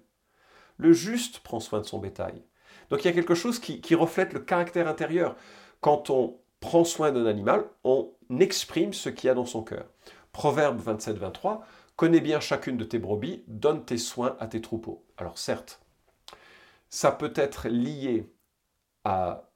Le 0.77 0.91
juste 0.91 1.39
prend 1.39 1.62
soin 1.62 1.79
de 1.79 1.86
son 1.86 2.00
bétail. 2.00 2.43
Donc 2.89 3.04
il 3.04 3.08
y 3.08 3.10
a 3.10 3.13
quelque 3.13 3.36
chose 3.36 3.60
qui, 3.60 3.96
reflète 3.96 4.34
le 4.34 4.39
caractère 4.39 4.88
intérieur. 4.88 5.36
Quand 5.82 6.10
on 6.10 6.38
prend 6.60 6.84
soin 6.84 7.12
d'un 7.12 7.25
animal, 7.25 7.65
on 7.84 8.12
exprime 8.39 8.94
ce 8.94 9.10
qu'il 9.10 9.27
y 9.27 9.32
a 9.32 9.34
dans 9.34 9.46
son 9.46 9.63
cœur. 9.63 9.86
Proverbe 10.32 10.82
27-23, 10.82 11.62
connais 11.96 12.22
bien 12.22 12.39
chacune 12.39 12.77
de 12.77 12.84
tes 12.84 13.00
brebis, 13.00 13.44
donne 13.48 13.86
tes 13.86 13.98
soins 13.98 14.36
à 14.39 14.48
tes 14.48 14.62
troupeaux. 14.62 15.06
Alors 15.18 15.38
certes, 15.38 15.82
ça 16.89 17.12
peut 17.12 17.34
être 17.36 17.70
lié 17.70 18.30
à 19.04 19.50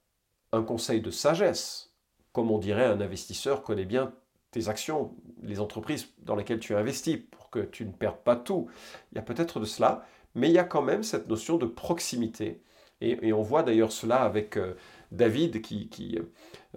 un 0.52 0.64
conseil 0.64 1.02
de 1.02 1.12
sagesse, 1.12 1.94
comme 2.32 2.52
on 2.52 2.58
dirait 2.58 2.86
un 2.86 3.02
investisseur 3.02 3.64
connaît 3.64 3.86
bien 3.86 4.14
tes 4.52 4.68
actions, 4.68 5.16
les 5.44 5.60
entreprises 5.60 6.10
dans 6.20 6.36
lesquelles 6.36 6.60
tu 6.60 6.76
investis, 6.76 7.20
pour 7.32 7.50
que 7.50 7.60
tu 7.60 7.86
ne 7.86 7.92
perdes 7.92 8.24
pas 8.24 8.36
tout. 8.36 8.70
Il 9.12 9.16
y 9.16 9.20
a 9.20 9.24
peut-être 9.24 9.60
de 9.60 9.66
cela, 9.66 10.06
mais 10.36 10.50
il 10.50 10.54
y 10.54 10.60
a 10.60 10.64
quand 10.64 10.82
même 10.82 11.04
cette 11.04 11.28
notion 11.28 11.58
de 11.58 11.66
proximité 11.66 12.62
et, 13.02 13.32
on 13.34 13.42
voit 13.42 13.64
d'ailleurs 13.64 13.92
cela 13.92 14.24
avec 14.24 14.58
euh, 14.58 14.74
David 15.12 15.62
qui, 15.62 15.88
qui, 15.88 16.20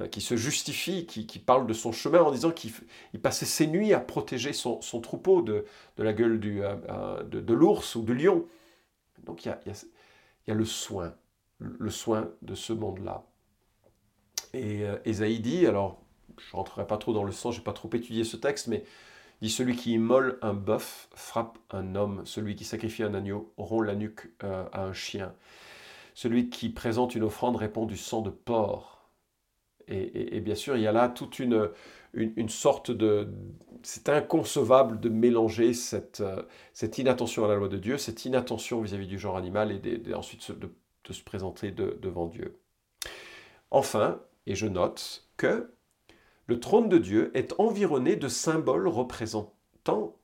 euh, 0.01 0.07
qui, 0.07 0.21
se 0.21 0.37
justifie, 0.37 1.05
qui, 1.07 1.27
qui, 1.27 1.39
parle 1.41 1.67
de 1.67 1.73
son 1.73 1.91
chemin 1.91 2.21
en 2.21 2.31
disant 2.31 2.53
qu'il 2.53 2.73
passait 3.21 3.47
ses 3.47 3.67
nuits 3.67 3.93
à 3.93 3.99
protéger 3.99 4.53
son, 4.53 4.79
troupeau 5.01 5.43
de, 5.43 5.65
de, 5.97 6.03
la 6.03 6.13
gueule 6.13 6.39
du, 6.39 6.63
euh, 6.63 7.23
de, 7.25 7.55
l'ours 7.55 7.97
ou 7.97 8.03
du 8.03 8.15
lion. 8.15 8.47
Donc 9.25 9.45
il 9.45 9.49
y 9.49 9.51
a, 9.51 9.61
y 10.47 10.51
a, 10.51 10.55
le 10.55 10.65
soin, 10.65 11.15
le 11.59 11.91
soin 11.91 12.31
de 12.43 12.55
ce 12.55 12.73
monde-là. 12.73 13.25
Et 14.55 14.83
Esaïe 15.05 15.41
dit, 15.41 15.67
alors 15.67 16.03
je 16.39 16.51
ne 16.53 16.57
rentrerai 16.57 16.87
pas 16.87 16.99
trop 16.99 17.13
dans 17.13 17.25
le 17.25 17.33
sens, 17.33 17.55
je 17.55 17.61
n'ai 17.61 17.65
pas 17.65 17.73
trop 17.73 17.89
étudié 17.93 18.23
ce 18.23 18.37
texte, 18.37 18.67
mais 18.69 18.85
dit 19.41 19.49
celui 19.51 19.75
qui 19.77 19.93
immole 19.93 20.39
un 20.43 20.53
bœuf 20.53 21.09
frappe 21.15 21.59
un 21.71 21.95
homme, 21.95 22.23
celui 22.27 22.55
qui 22.55 22.65
sacrifie 22.65 23.03
un 23.03 23.15
agneau 23.15 23.53
rompt 23.57 23.87
la 23.87 23.95
nuque 23.95 24.31
à 24.41 24.85
un 24.85 24.93
chien. 24.93 25.35
Celui 26.15 26.51
qui 26.51 26.69
présente 26.69 27.15
une 27.15 27.23
offrande 27.23 27.57
répond 27.57 27.87
du 27.87 27.97
sang 27.97 28.21
de 28.23 28.31
porc. 28.31 29.11
Et, 29.89 30.41
bien 30.41 30.55
sûr, 30.55 30.77
il 30.77 30.83
y 30.83 30.87
a 30.87 30.93
là 30.93 31.09
toute 31.09 31.39
une, 31.39 31.71
une, 32.15 32.49
sorte 32.49 32.91
de... 32.91 33.29
C'est 33.83 34.09
inconcevable 34.09 35.01
de 35.01 35.09
mélanger 35.09 35.75
cette, 35.75 36.23
cette 36.73 36.99
inattention 36.99 37.45
à 37.45 37.49
la 37.49 37.57
loi 37.57 37.69
de 37.69 37.77
Dieu, 37.77 37.99
cette 37.99 38.25
inattention 38.25 38.81
vis-à-vis 38.81 39.07
du 39.07 39.19
genre 39.19 39.37
animal 39.37 39.73
et 39.73 40.15
ensuite 40.15 40.53
de, 40.53 40.71
se 41.11 41.23
présenter 41.23 41.73
devant 41.73 42.27
Dieu. 42.27 42.59
Enfin, 43.71 44.21
et 44.47 44.55
je 44.55 44.67
note 44.67 45.29
que 45.37 45.73
le 46.47 46.61
trône 46.61 46.89
de 46.89 46.99
Dieu 46.99 47.31
est 47.35 47.59
environné 47.59 48.17
de 48.17 48.29
symboles 48.29 48.89
représentant 48.89 50.17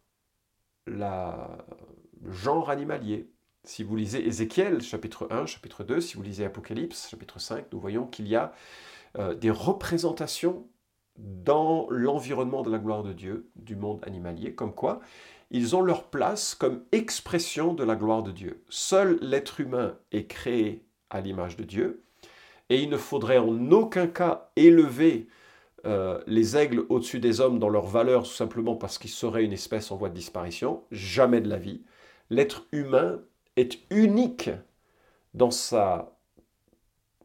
le 0.87 2.31
genre 2.31 2.71
animalier. 2.71 3.31
Si 3.69 3.83
vous 3.83 3.97
lisez 3.97 4.27
Ézéchiel, 4.27 4.81
chapitre 4.81 5.29
1, 5.31 5.45
chapitre 5.45 5.85
2, 5.85 6.01
si 6.01 6.17
vous 6.17 6.23
lisez 6.23 6.47
Apocalypse, 6.47 7.11
chapitre 7.11 7.39
5, 7.39 7.67
nous 7.71 7.79
voyons 7.79 8.07
qu'il 8.07 8.27
y 8.27 8.35
a 8.35 8.55
euh, 9.19 9.35
des 9.35 9.51
représentations 9.51 10.67
dans 11.19 11.87
l'environnement 11.91 12.63
de 12.63 12.71
la 12.71 12.79
gloire 12.79 13.03
de 13.03 13.13
Dieu, 13.13 13.51
du 13.57 13.77
monde 13.77 14.01
animalier, 14.07 14.55
comme 14.55 14.73
quoi 14.73 15.01
ils 15.51 15.77
ont 15.77 15.83
leur 15.83 16.05
place 16.05 16.55
comme 16.55 16.83
expression 16.93 17.75
de 17.75 17.85
la 17.85 17.95
gloire 17.95 18.23
de 18.23 18.33
Dieu. 18.33 18.63
Seul 18.71 19.19
l'être 19.21 19.61
humain 19.61 19.99
est 20.13 20.25
créé 20.25 20.83
à 21.11 21.21
l'image 21.21 21.59
de 21.59 21.65
Dieu, 21.65 22.03
et 22.71 22.81
il 22.81 22.89
ne 22.89 22.97
faudrait 22.97 23.37
en 23.37 23.71
aucun 23.71 24.07
cas 24.07 24.49
élever 24.57 25.29
euh, 25.85 26.23
les 26.27 26.57
aigles 26.57 26.87
au-dessus 26.89 27.21
des 27.21 27.43
hommes 27.43 27.59
dans 27.59 27.69
leur 27.69 27.85
valeur 27.85 28.23
tout 28.23 28.31
simplement 28.31 28.77
parce 28.77 28.97
qu'ils 28.97 29.11
seraient 29.11 29.45
une 29.45 29.53
espèce 29.53 29.91
en 29.91 29.97
voie 29.99 30.09
de 30.09 30.15
disparition. 30.15 30.85
Jamais 30.91 31.43
de 31.43 31.51
la 31.51 31.59
vie. 31.59 31.83
L'être 32.31 32.67
humain 32.73 33.21
est 33.59 33.79
unique 33.91 34.51
dans 35.35 35.51
sa, 35.51 36.15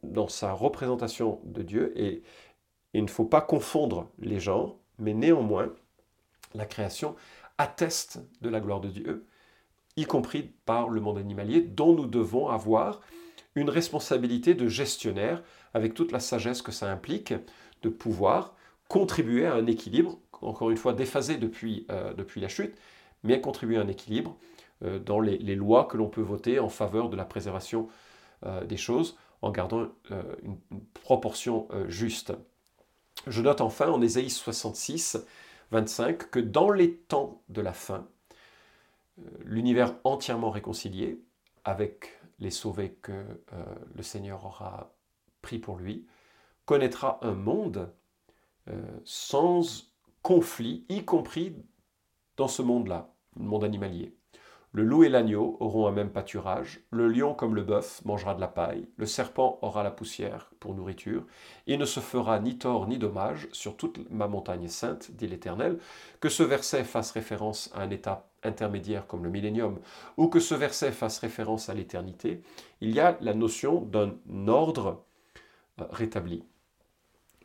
représentation 0.04 1.40
de 1.46 1.62
Dieu 1.62 1.94
et 1.96 2.24
il 2.94 3.04
ne 3.04 3.10
faut 3.10 3.25
pas 3.25 3.42
confondre 3.42 4.10
les 4.20 4.40
genres, 4.40 4.78
mais 5.00 5.13
néanmoins, 5.13 5.74
la 6.54 6.66
création 6.66 7.16
atteste 7.58 8.20
de 8.42 8.50
la 8.50 8.60
gloire 8.60 8.82
de 8.82 8.90
Dieu, 8.90 9.25
y 9.96 10.06
compris 10.06 10.52
par 10.66 10.90
le 10.90 11.02
monde 11.02 11.18
animalier, 11.18 11.62
dont 11.62 11.94
nous 11.94 12.08
devons 12.08 12.50
avoir 12.50 13.02
une 13.56 13.70
responsabilité 13.70 14.54
de 14.54 14.68
gestionnaire 14.68 15.44
avec 15.74 15.94
toute 15.94 16.12
la 16.12 16.20
sagesse 16.20 16.62
que 16.62 16.72
ça 16.72 16.92
implique 16.92 17.34
de 17.82 17.90
pouvoir 17.90 18.56
contribuer 18.88 19.46
à 19.46 19.54
un 19.54 19.68
équilibre, 19.68 20.20
encore 20.42 20.70
une 20.70 20.78
fois 20.78 20.94
déphasé 20.94 21.38
depuis, 21.38 21.86
euh, 21.90 22.13
depuis 22.13 22.42
la 22.42 22.48
chute, 22.48 22.75
mais 23.24 23.42
contribuer 23.42 23.78
à 23.78 23.82
un 23.82 23.88
équilibre 23.88 24.38
dans 25.00 25.20
les, 25.20 25.38
lois 25.56 25.86
que 25.86 25.98
l'on 25.98 26.10
peut 26.10 26.22
voter 26.22 26.60
en 26.60 26.70
faveur 26.70 27.10
de 27.10 27.16
la 27.16 27.25
préservation 27.25 27.88
euh, 28.46 28.66
des 28.66 28.78
choses 28.78 29.18
en 29.42 29.52
gardant 29.52 29.88
une, 30.44 30.58
proportion 30.94 31.68
juste. 31.90 32.34
Je 33.28 33.42
note 33.42 33.60
enfin 33.60 33.90
en 33.90 34.02
Ésaïe 34.02 34.30
66, 34.30 35.25
25 35.72 36.30
que 36.32 36.40
dans 36.40 36.70
les 36.70 36.94
temps 36.94 37.42
de 37.50 37.60
la 37.60 37.74
fin, 37.74 38.08
l'univers 39.44 39.96
entièrement 40.06 40.50
réconcilié, 40.50 41.20
avec 41.66 42.18
les 42.40 42.52
sauvés 42.52 42.94
que 43.02 43.25
le 43.94 44.02
Seigneur 44.02 44.46
aura 44.46 44.94
pris 45.42 45.60
pour 45.60 45.78
lui, 45.78 46.08
connaîtra 46.66 47.20
un 47.22 47.34
monde 47.34 47.94
euh, 48.70 48.82
sans 49.04 49.92
conflit, 50.22 50.86
y 50.90 51.04
compris 51.04 51.56
dans 52.38 52.48
ce 52.48 52.62
monde-là, 52.62 53.13
le 53.38 53.44
monde 53.44 53.63
animalier. 53.63 54.16
Le 54.75 54.84
loup 54.84 55.03
et 55.03 55.10
l'agneau 55.10 55.56
auront 55.60 55.86
un 55.86 55.92
même 55.92 56.10
pâturage, 56.10 56.82
le 56.89 57.08
lion 57.08 57.36
comme 57.36 57.53
le 57.53 57.62
bœuf 57.62 58.03
mangera 58.06 58.34
de 58.34 58.42
la 58.42 58.48
paille, 58.48 58.88
le 58.98 59.06
serpent 59.06 59.60
aura 59.62 59.84
la 59.84 59.92
poussière 59.92 60.50
pour 60.60 60.74
nourriture, 60.74 61.27
il 61.68 61.77
ne 61.77 61.86
se 61.86 62.00
fera 62.00 62.39
ni 62.39 62.58
tort 62.58 62.88
ni 62.88 62.98
dommage 62.98 63.48
sur 63.51 63.77
toute 63.77 64.10
ma 64.10 64.27
montagne 64.27 64.68
sainte, 64.68 65.12
dit 65.12 65.27
l'Éternel, 65.27 65.77
que 66.20 66.27
ce 66.27 66.42
verset 66.42 66.84
fasse 66.86 67.12
référence 67.12 67.70
à 67.75 67.84
un 67.84 67.92
état 67.92 68.25
intermédiaire 68.42 69.06
comme 69.06 69.24
le 69.24 69.30
millénium, 69.30 69.77
ou 70.18 70.27
que 70.27 70.39
ce 70.39 70.56
verset 70.56 70.92
fasse 70.92 71.20
référence 71.20 71.70
à 71.70 71.75
l'éternité, 71.75 72.42
il 72.82 72.96
y 72.96 73.00
a 73.00 73.15
la 73.22 73.36
notion 73.36 73.82
d'un 73.82 74.15
ordre 74.48 75.03
euh, 75.80 75.86
rétabli. 75.92 76.44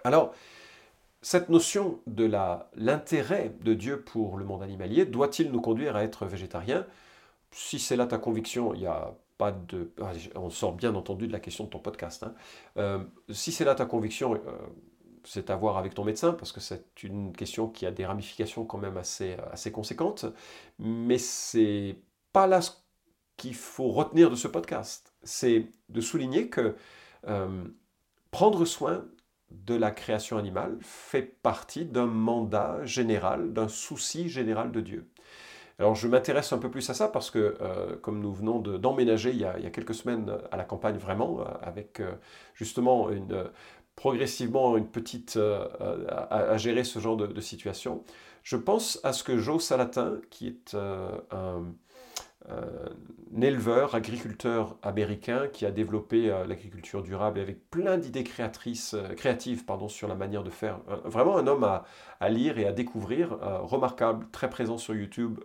Alors, 0.02 0.32
cette 1.20 1.50
notion 1.50 2.00
de 2.06 2.30
l'intérêt 2.74 3.52
de 3.60 3.74
Dieu 3.74 4.00
pour 4.00 4.38
le 4.38 4.46
monde 4.46 4.62
animalier 4.62 5.04
doit-il 5.04 5.52
nous 5.52 5.60
conduire 5.60 5.94
à 5.94 6.04
être 6.04 6.24
végétariens 6.24 6.86
Si 7.50 7.78
c'est 7.78 7.96
là 7.96 8.06
ta 8.06 8.18
conviction, 8.18 8.74
il 8.74 8.80
n'y 8.80 8.86
a 8.86 9.14
pas 9.38 9.52
de... 9.52 9.92
Ah, 10.00 10.12
on 10.34 10.50
sort 10.50 10.72
bien 10.72 10.94
entendu 10.94 11.26
de 11.26 11.32
la 11.32 11.40
question 11.40 11.64
de 11.64 11.70
ton 11.70 11.78
podcast. 11.78 12.22
Hein. 12.22 12.34
Euh, 12.76 13.04
si 13.30 13.52
c'est 13.52 13.64
là 13.64 13.74
ta 13.74 13.86
conviction, 13.86 14.34
euh, 14.34 14.38
c'est 15.24 15.50
à 15.50 15.56
voir 15.56 15.78
avec 15.78 15.94
ton 15.94 16.04
médecin, 16.04 16.32
parce 16.32 16.52
que 16.52 16.60
c'est 16.60 17.02
une 17.02 17.32
question 17.32 17.68
qui 17.68 17.86
a 17.86 17.90
des 17.90 18.06
ramifications 18.06 18.64
quand 18.64 18.78
même 18.78 18.96
assez, 18.96 19.36
assez 19.52 19.72
conséquentes. 19.72 20.26
Mais 20.78 21.18
c'est 21.18 21.96
pas 22.32 22.46
là 22.46 22.60
ce 22.60 22.72
qu'il 23.36 23.54
faut 23.54 23.88
retenir 23.88 24.30
de 24.30 24.36
ce 24.36 24.48
podcast. 24.48 25.14
C'est 25.22 25.72
de 25.88 26.00
souligner 26.00 26.48
que 26.48 26.76
euh, 27.26 27.64
prendre 28.30 28.64
soin 28.64 29.04
de 29.50 29.74
la 29.74 29.90
création 29.90 30.36
animale 30.36 30.76
fait 30.82 31.22
partie 31.22 31.86
d'un 31.86 32.06
mandat 32.06 32.84
général, 32.84 33.52
d'un 33.52 33.68
souci 33.68 34.28
général 34.28 34.72
de 34.72 34.80
Dieu. 34.80 35.10
Alors 35.78 35.94
je 35.94 36.08
m'intéresse 36.08 36.52
un 36.52 36.58
peu 36.58 36.70
plus 36.70 36.88
à 36.90 36.94
ça 36.94 37.06
parce 37.08 37.30
que 37.30 37.56
euh, 37.60 37.96
comme 37.96 38.20
nous 38.20 38.32
venons 38.32 38.58
d'emménager 38.58 39.30
il, 39.30 39.38
y 39.38 39.44
a 39.44 39.70
quelques 39.70 39.94
semaines 39.94 40.32
à 40.50 40.56
la 40.56 40.64
campagne 40.64 40.96
vraiment, 40.98 41.40
euh, 41.40 41.44
avec 41.62 42.00
euh, 42.00 42.12
justement 42.54 43.10
une, 43.10 43.44
progressivement 43.94 44.76
une 44.76 44.88
petite 44.88 45.38
à, 45.38 46.56
gérer 46.56 46.82
ce 46.82 46.98
genre 46.98 47.16
de, 47.16 47.26
de, 47.28 47.40
situation, 47.40 48.02
je 48.42 48.56
pense 48.56 48.98
à 49.04 49.12
ce 49.12 49.22
que 49.22 49.38
Joe 49.38 49.62
Salatin, 49.62 50.18
qui 50.30 50.48
est 50.48 50.74
un 50.74 51.64
un 52.46 53.40
éleveur, 53.42 53.94
agriculteur 53.94 54.76
américain 54.82 55.48
qui 55.52 55.66
a 55.66 55.70
développé 55.70 56.30
euh, 56.30 56.46
l'agriculture 56.46 57.02
durable 57.02 57.40
avec 57.40 57.70
plein 57.70 57.98
d'idées 57.98 58.24
créatrices, 58.24 58.94
euh, 58.94 59.14
créatives 59.14 59.64
pardon, 59.64 59.88
sur 59.88 60.08
la 60.08 60.14
manière 60.14 60.42
de 60.42 60.50
faire. 60.50 60.80
vraiment 61.04 61.36
un 61.36 61.46
homme 61.46 61.64
à, 61.64 62.28
lire 62.28 62.58
et 62.58 62.66
à 62.66 62.72
découvrir, 62.72 63.34
euh, 63.42 63.58
remarquable, 63.58 64.26
très 64.32 64.48
présent 64.48 64.78
sur 64.78 64.94
YouTube, 64.94 65.40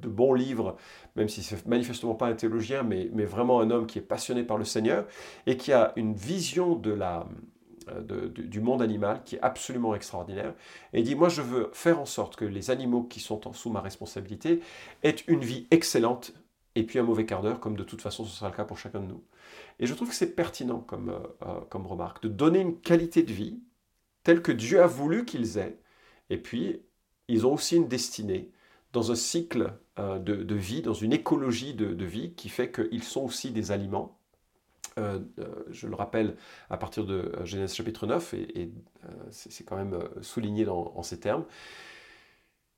de 0.00 0.08
bons 0.08 0.34
livres, 0.34 0.76
même 1.14 1.28
si 1.28 1.42
c'est 1.42 1.66
manifestement 1.66 2.14
pas 2.14 2.26
un 2.26 2.34
théologien, 2.34 2.82
mais, 2.82 3.10
mais, 3.12 3.24
vraiment 3.24 3.60
un 3.60 3.70
homme 3.70 3.86
qui 3.86 3.98
est 3.98 4.02
passionné 4.02 4.42
par 4.42 4.58
le 4.58 4.64
Seigneur 4.64 5.06
et 5.46 5.56
qui 5.56 5.72
a 5.72 5.92
une 5.96 6.14
vision 6.14 6.74
de 6.74 6.90
la, 6.90 7.26
du 7.88 8.60
monde 8.60 8.82
animal 8.82 9.22
qui 9.24 9.36
est 9.36 9.40
absolument 9.40 9.94
extraordinaire. 9.94 10.54
Et 10.92 11.00
il 11.00 11.04
dit, 11.04 11.14
moi 11.14 11.28
je 11.28 11.42
veux 11.42 11.70
faire 11.72 12.00
en 12.00 12.06
sorte 12.06 12.36
que 12.36 12.44
les 12.44 12.70
animaux 12.70 13.04
qui 13.04 13.20
sont 13.20 13.40
sous 13.52 13.70
ma 13.70 13.80
responsabilité 13.80 14.60
aient 15.02 15.16
une 15.28 15.44
vie 15.44 15.66
excellente 15.70 16.32
et 16.76 16.84
puis 16.84 16.98
un 16.98 17.02
mauvais 17.02 17.26
quart 17.26 17.42
d'heure, 17.42 17.58
comme 17.58 17.74
de 17.74 17.82
toute 17.82 18.02
façon 18.02 18.24
ce 18.24 18.36
sera 18.36 18.50
le 18.50 18.56
cas 18.56 18.64
pour 18.64 18.78
chacun 18.78 19.00
de 19.00 19.06
nous. 19.06 19.24
Et 19.80 19.86
je 19.86 19.94
trouve 19.94 20.10
que 20.10 20.14
c'est 20.14 20.36
pertinent 20.36 20.80
comme, 20.80 21.08
euh, 21.08 21.18
euh, 21.46 21.60
comme 21.70 21.86
remarque, 21.86 22.22
de 22.22 22.28
donner 22.28 22.60
une 22.60 22.78
qualité 22.78 23.22
de 23.22 23.32
vie 23.32 23.58
telle 24.22 24.42
que 24.42 24.52
Dieu 24.52 24.82
a 24.82 24.86
voulu 24.86 25.24
qu'ils 25.24 25.58
aient, 25.58 25.78
et 26.30 26.36
puis 26.36 26.82
ils 27.28 27.46
ont 27.46 27.54
aussi 27.54 27.76
une 27.76 27.88
destinée 27.88 28.50
dans 28.92 29.10
un 29.10 29.14
cycle 29.14 29.72
euh, 29.98 30.18
de, 30.18 30.54
vie, 30.54 30.82
dans 30.82 30.94
une 30.94 31.12
écologie 31.12 31.74
de, 31.74 32.04
vie 32.04 32.34
qui 32.34 32.48
fait 32.48 32.70
qu'ils 32.70 33.04
sont 33.04 33.22
aussi 33.22 33.50
des 33.50 33.70
aliments. 33.72 34.18
Je 34.96 35.86
le 35.86 35.94
rappelle 35.94 36.36
à 36.70 36.76
partir 36.76 37.04
de 37.04 37.32
Genèse 37.44 37.74
chapitre 37.74 38.06
9, 38.06 38.34
et, 38.34 38.72
c'est 39.30 39.64
quand 39.64 39.76
même 39.76 39.98
souligné 40.22 40.66
en 40.68 41.02
ces 41.02 41.20
termes, 41.20 41.44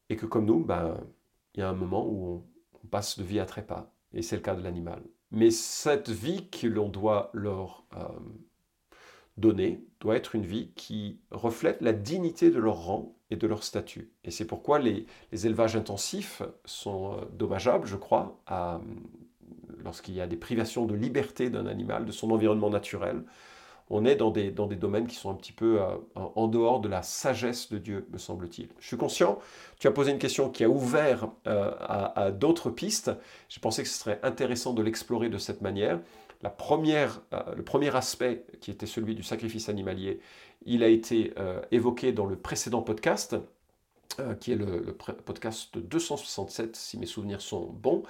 et 0.09 0.17
que 0.17 0.27
comme 0.27 0.47
nous, 0.47 0.65
ben, 0.65 0.99
il 1.55 1.61
y 1.61 1.63
a 1.63 1.69
un 1.69 1.75
moment 1.75 2.07
où 2.07 2.45
on, 2.83 2.87
passe 2.91 3.19
de 3.19 3.25
vie 3.25 3.39
à 3.39 3.45
trépas, 3.45 3.93
et 4.15 4.23
c'est 4.23 4.37
le 4.37 4.41
cas 4.41 4.55
de 4.55 4.63
l'animal. 4.63 5.03
Mais 5.31 5.51
cette 5.51 6.09
vie 6.09 6.49
que 6.49 6.67
l'on 6.67 6.89
doit 6.89 7.29
leur 7.35 7.85
euh, 7.95 8.09
donner 9.37 9.85
doit 10.01 10.17
être 10.17 10.35
une 10.35 10.47
vie 10.47 10.73
qui 10.75 11.21
reflète 11.31 11.83
la 11.83 11.93
dignité 11.93 12.51
de 12.51 12.59
leur 12.59 12.85
rang 12.85 13.15
et 13.29 13.37
de 13.37 13.47
leur 13.47 13.63
statut. 13.63 14.11
Et 14.25 14.31
c'est 14.31 14.47
pourquoi 14.47 14.79
les, 14.79 15.07
élevages 15.33 15.77
intensifs 15.77 16.41
sont 16.65 17.13
euh, 17.13 17.25
dommageables, 17.33 17.87
je 17.87 17.97
crois, 17.97 18.41
lorsqu'il 19.85 20.15
y 20.15 20.21
a 20.21 20.27
des 20.27 20.37
privations 20.37 20.87
de 20.87 20.95
liberté 20.95 21.51
d'un 21.51 21.67
animal, 21.67 22.05
de 22.07 22.13
son 22.13 22.31
environnement 22.31 22.71
naturel, 22.71 23.23
on 23.91 24.05
est 24.05 24.17
dans 24.17 24.31
des, 24.31 24.51
dans 24.51 24.67
des 24.67 24.77
domaines 24.77 25.07
qui 25.07 25.17
sont 25.17 25.31
un 25.31 25.35
petit 25.35 25.53
peu 25.53 25.81
euh, 25.81 25.87
en 26.15 26.47
dehors 26.47 26.81
de 26.81 26.89
la 26.89 27.03
sagesse 27.03 27.71
de 27.71 27.79
Dieu, 27.79 28.07
me 28.13 28.19
semble-t-il. 28.19 28.69
Je 28.81 28.87
suis 28.87 28.97
conscient, 28.97 29.39
tu 29.79 29.87
as 29.87 29.91
posé 29.91 30.11
une 30.11 30.19
question 30.19 30.51
qui 30.51 30.65
a 30.65 30.69
ouvert 30.69 31.29
euh, 31.47 31.73
à, 31.81 32.31
d'autres 32.31 32.71
pistes. 32.71 33.11
J'ai 33.49 33.61
pensé 33.61 33.83
que 33.83 33.89
ce 33.89 33.99
serait 33.99 34.21
intéressant 34.23 34.75
de 34.75 34.83
l'explorer 34.83 35.29
de 35.29 35.39
cette 35.39 35.63
manière. 35.63 36.01
La 36.43 36.51
première, 36.51 37.23
euh, 37.33 37.55
le 37.57 37.65
premier 37.65 37.95
aspect, 37.97 38.45
qui 38.61 38.71
était 38.71 38.87
celui 38.87 39.15
du 39.15 39.23
sacrifice 39.23 39.69
animalier, 39.69 40.21
il 40.67 40.83
a 40.83 40.89
été 40.89 41.33
évoqué 41.71 42.11
dans 42.13 42.27
le 42.27 42.37
précédent 42.37 42.83
podcast. 42.83 43.37
Euh, 44.21 44.35
qui 44.35 44.51
est 44.53 44.57
le, 44.57 44.97
podcast 45.25 45.79
267, 45.79 46.75
si 46.75 46.99
mes 46.99 47.07
souvenirs 47.07 47.41
sont 47.41 47.67
bons. 47.67 48.03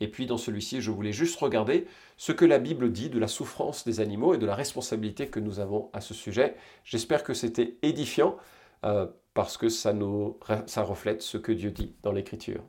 Et 0.00 0.08
puis 0.08 0.24
dans 0.24 0.38
celui-ci, 0.38 0.80
je 0.80 0.90
voulais 0.90 1.12
juste 1.12 1.38
regarder 1.38 1.86
ce 2.16 2.32
que 2.32 2.46
la 2.46 2.58
Bible 2.58 2.90
dit 2.90 3.10
de 3.10 3.18
la 3.18 3.28
souffrance 3.28 3.84
des 3.84 4.00
animaux 4.00 4.32
et 4.32 4.38
de 4.38 4.46
la 4.46 4.54
responsabilité 4.54 5.26
que 5.26 5.38
nous 5.38 5.60
avons 5.60 5.90
à 5.92 6.00
ce 6.00 6.14
sujet. 6.14 6.56
J'espère 6.84 7.22
que 7.22 7.34
c'était 7.34 7.76
édifiant 7.82 8.36
euh, 8.86 9.06
parce 9.34 9.58
que 9.58 9.68
ça, 9.68 9.92
ça 10.66 10.82
reflète 10.82 11.20
ce 11.20 11.36
que 11.36 11.52
Dieu 11.52 11.70
dit 11.70 11.92
dans 12.02 12.12
l'Écriture. 12.12 12.62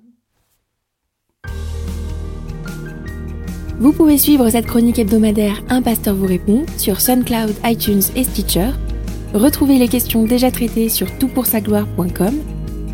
Vous 3.79 3.93
pouvez 3.93 4.17
suivre 4.17 4.49
cette 4.49 4.65
chronique 4.65 4.99
hebdomadaire 4.99 5.63
Un 5.69 5.81
pasteur 5.81 6.13
vous 6.13 6.27
répond 6.27 6.65
sur 6.77 6.99
SoundCloud, 6.99 7.55
iTunes 7.63 8.03
et 8.15 8.25
Stitcher. 8.25 8.71
Retrouvez 9.33 9.77
les 9.77 9.87
questions 9.87 10.25
déjà 10.25 10.51
traitées 10.51 10.89
sur 10.89 11.07
toutpoursagloire.com 11.17 12.50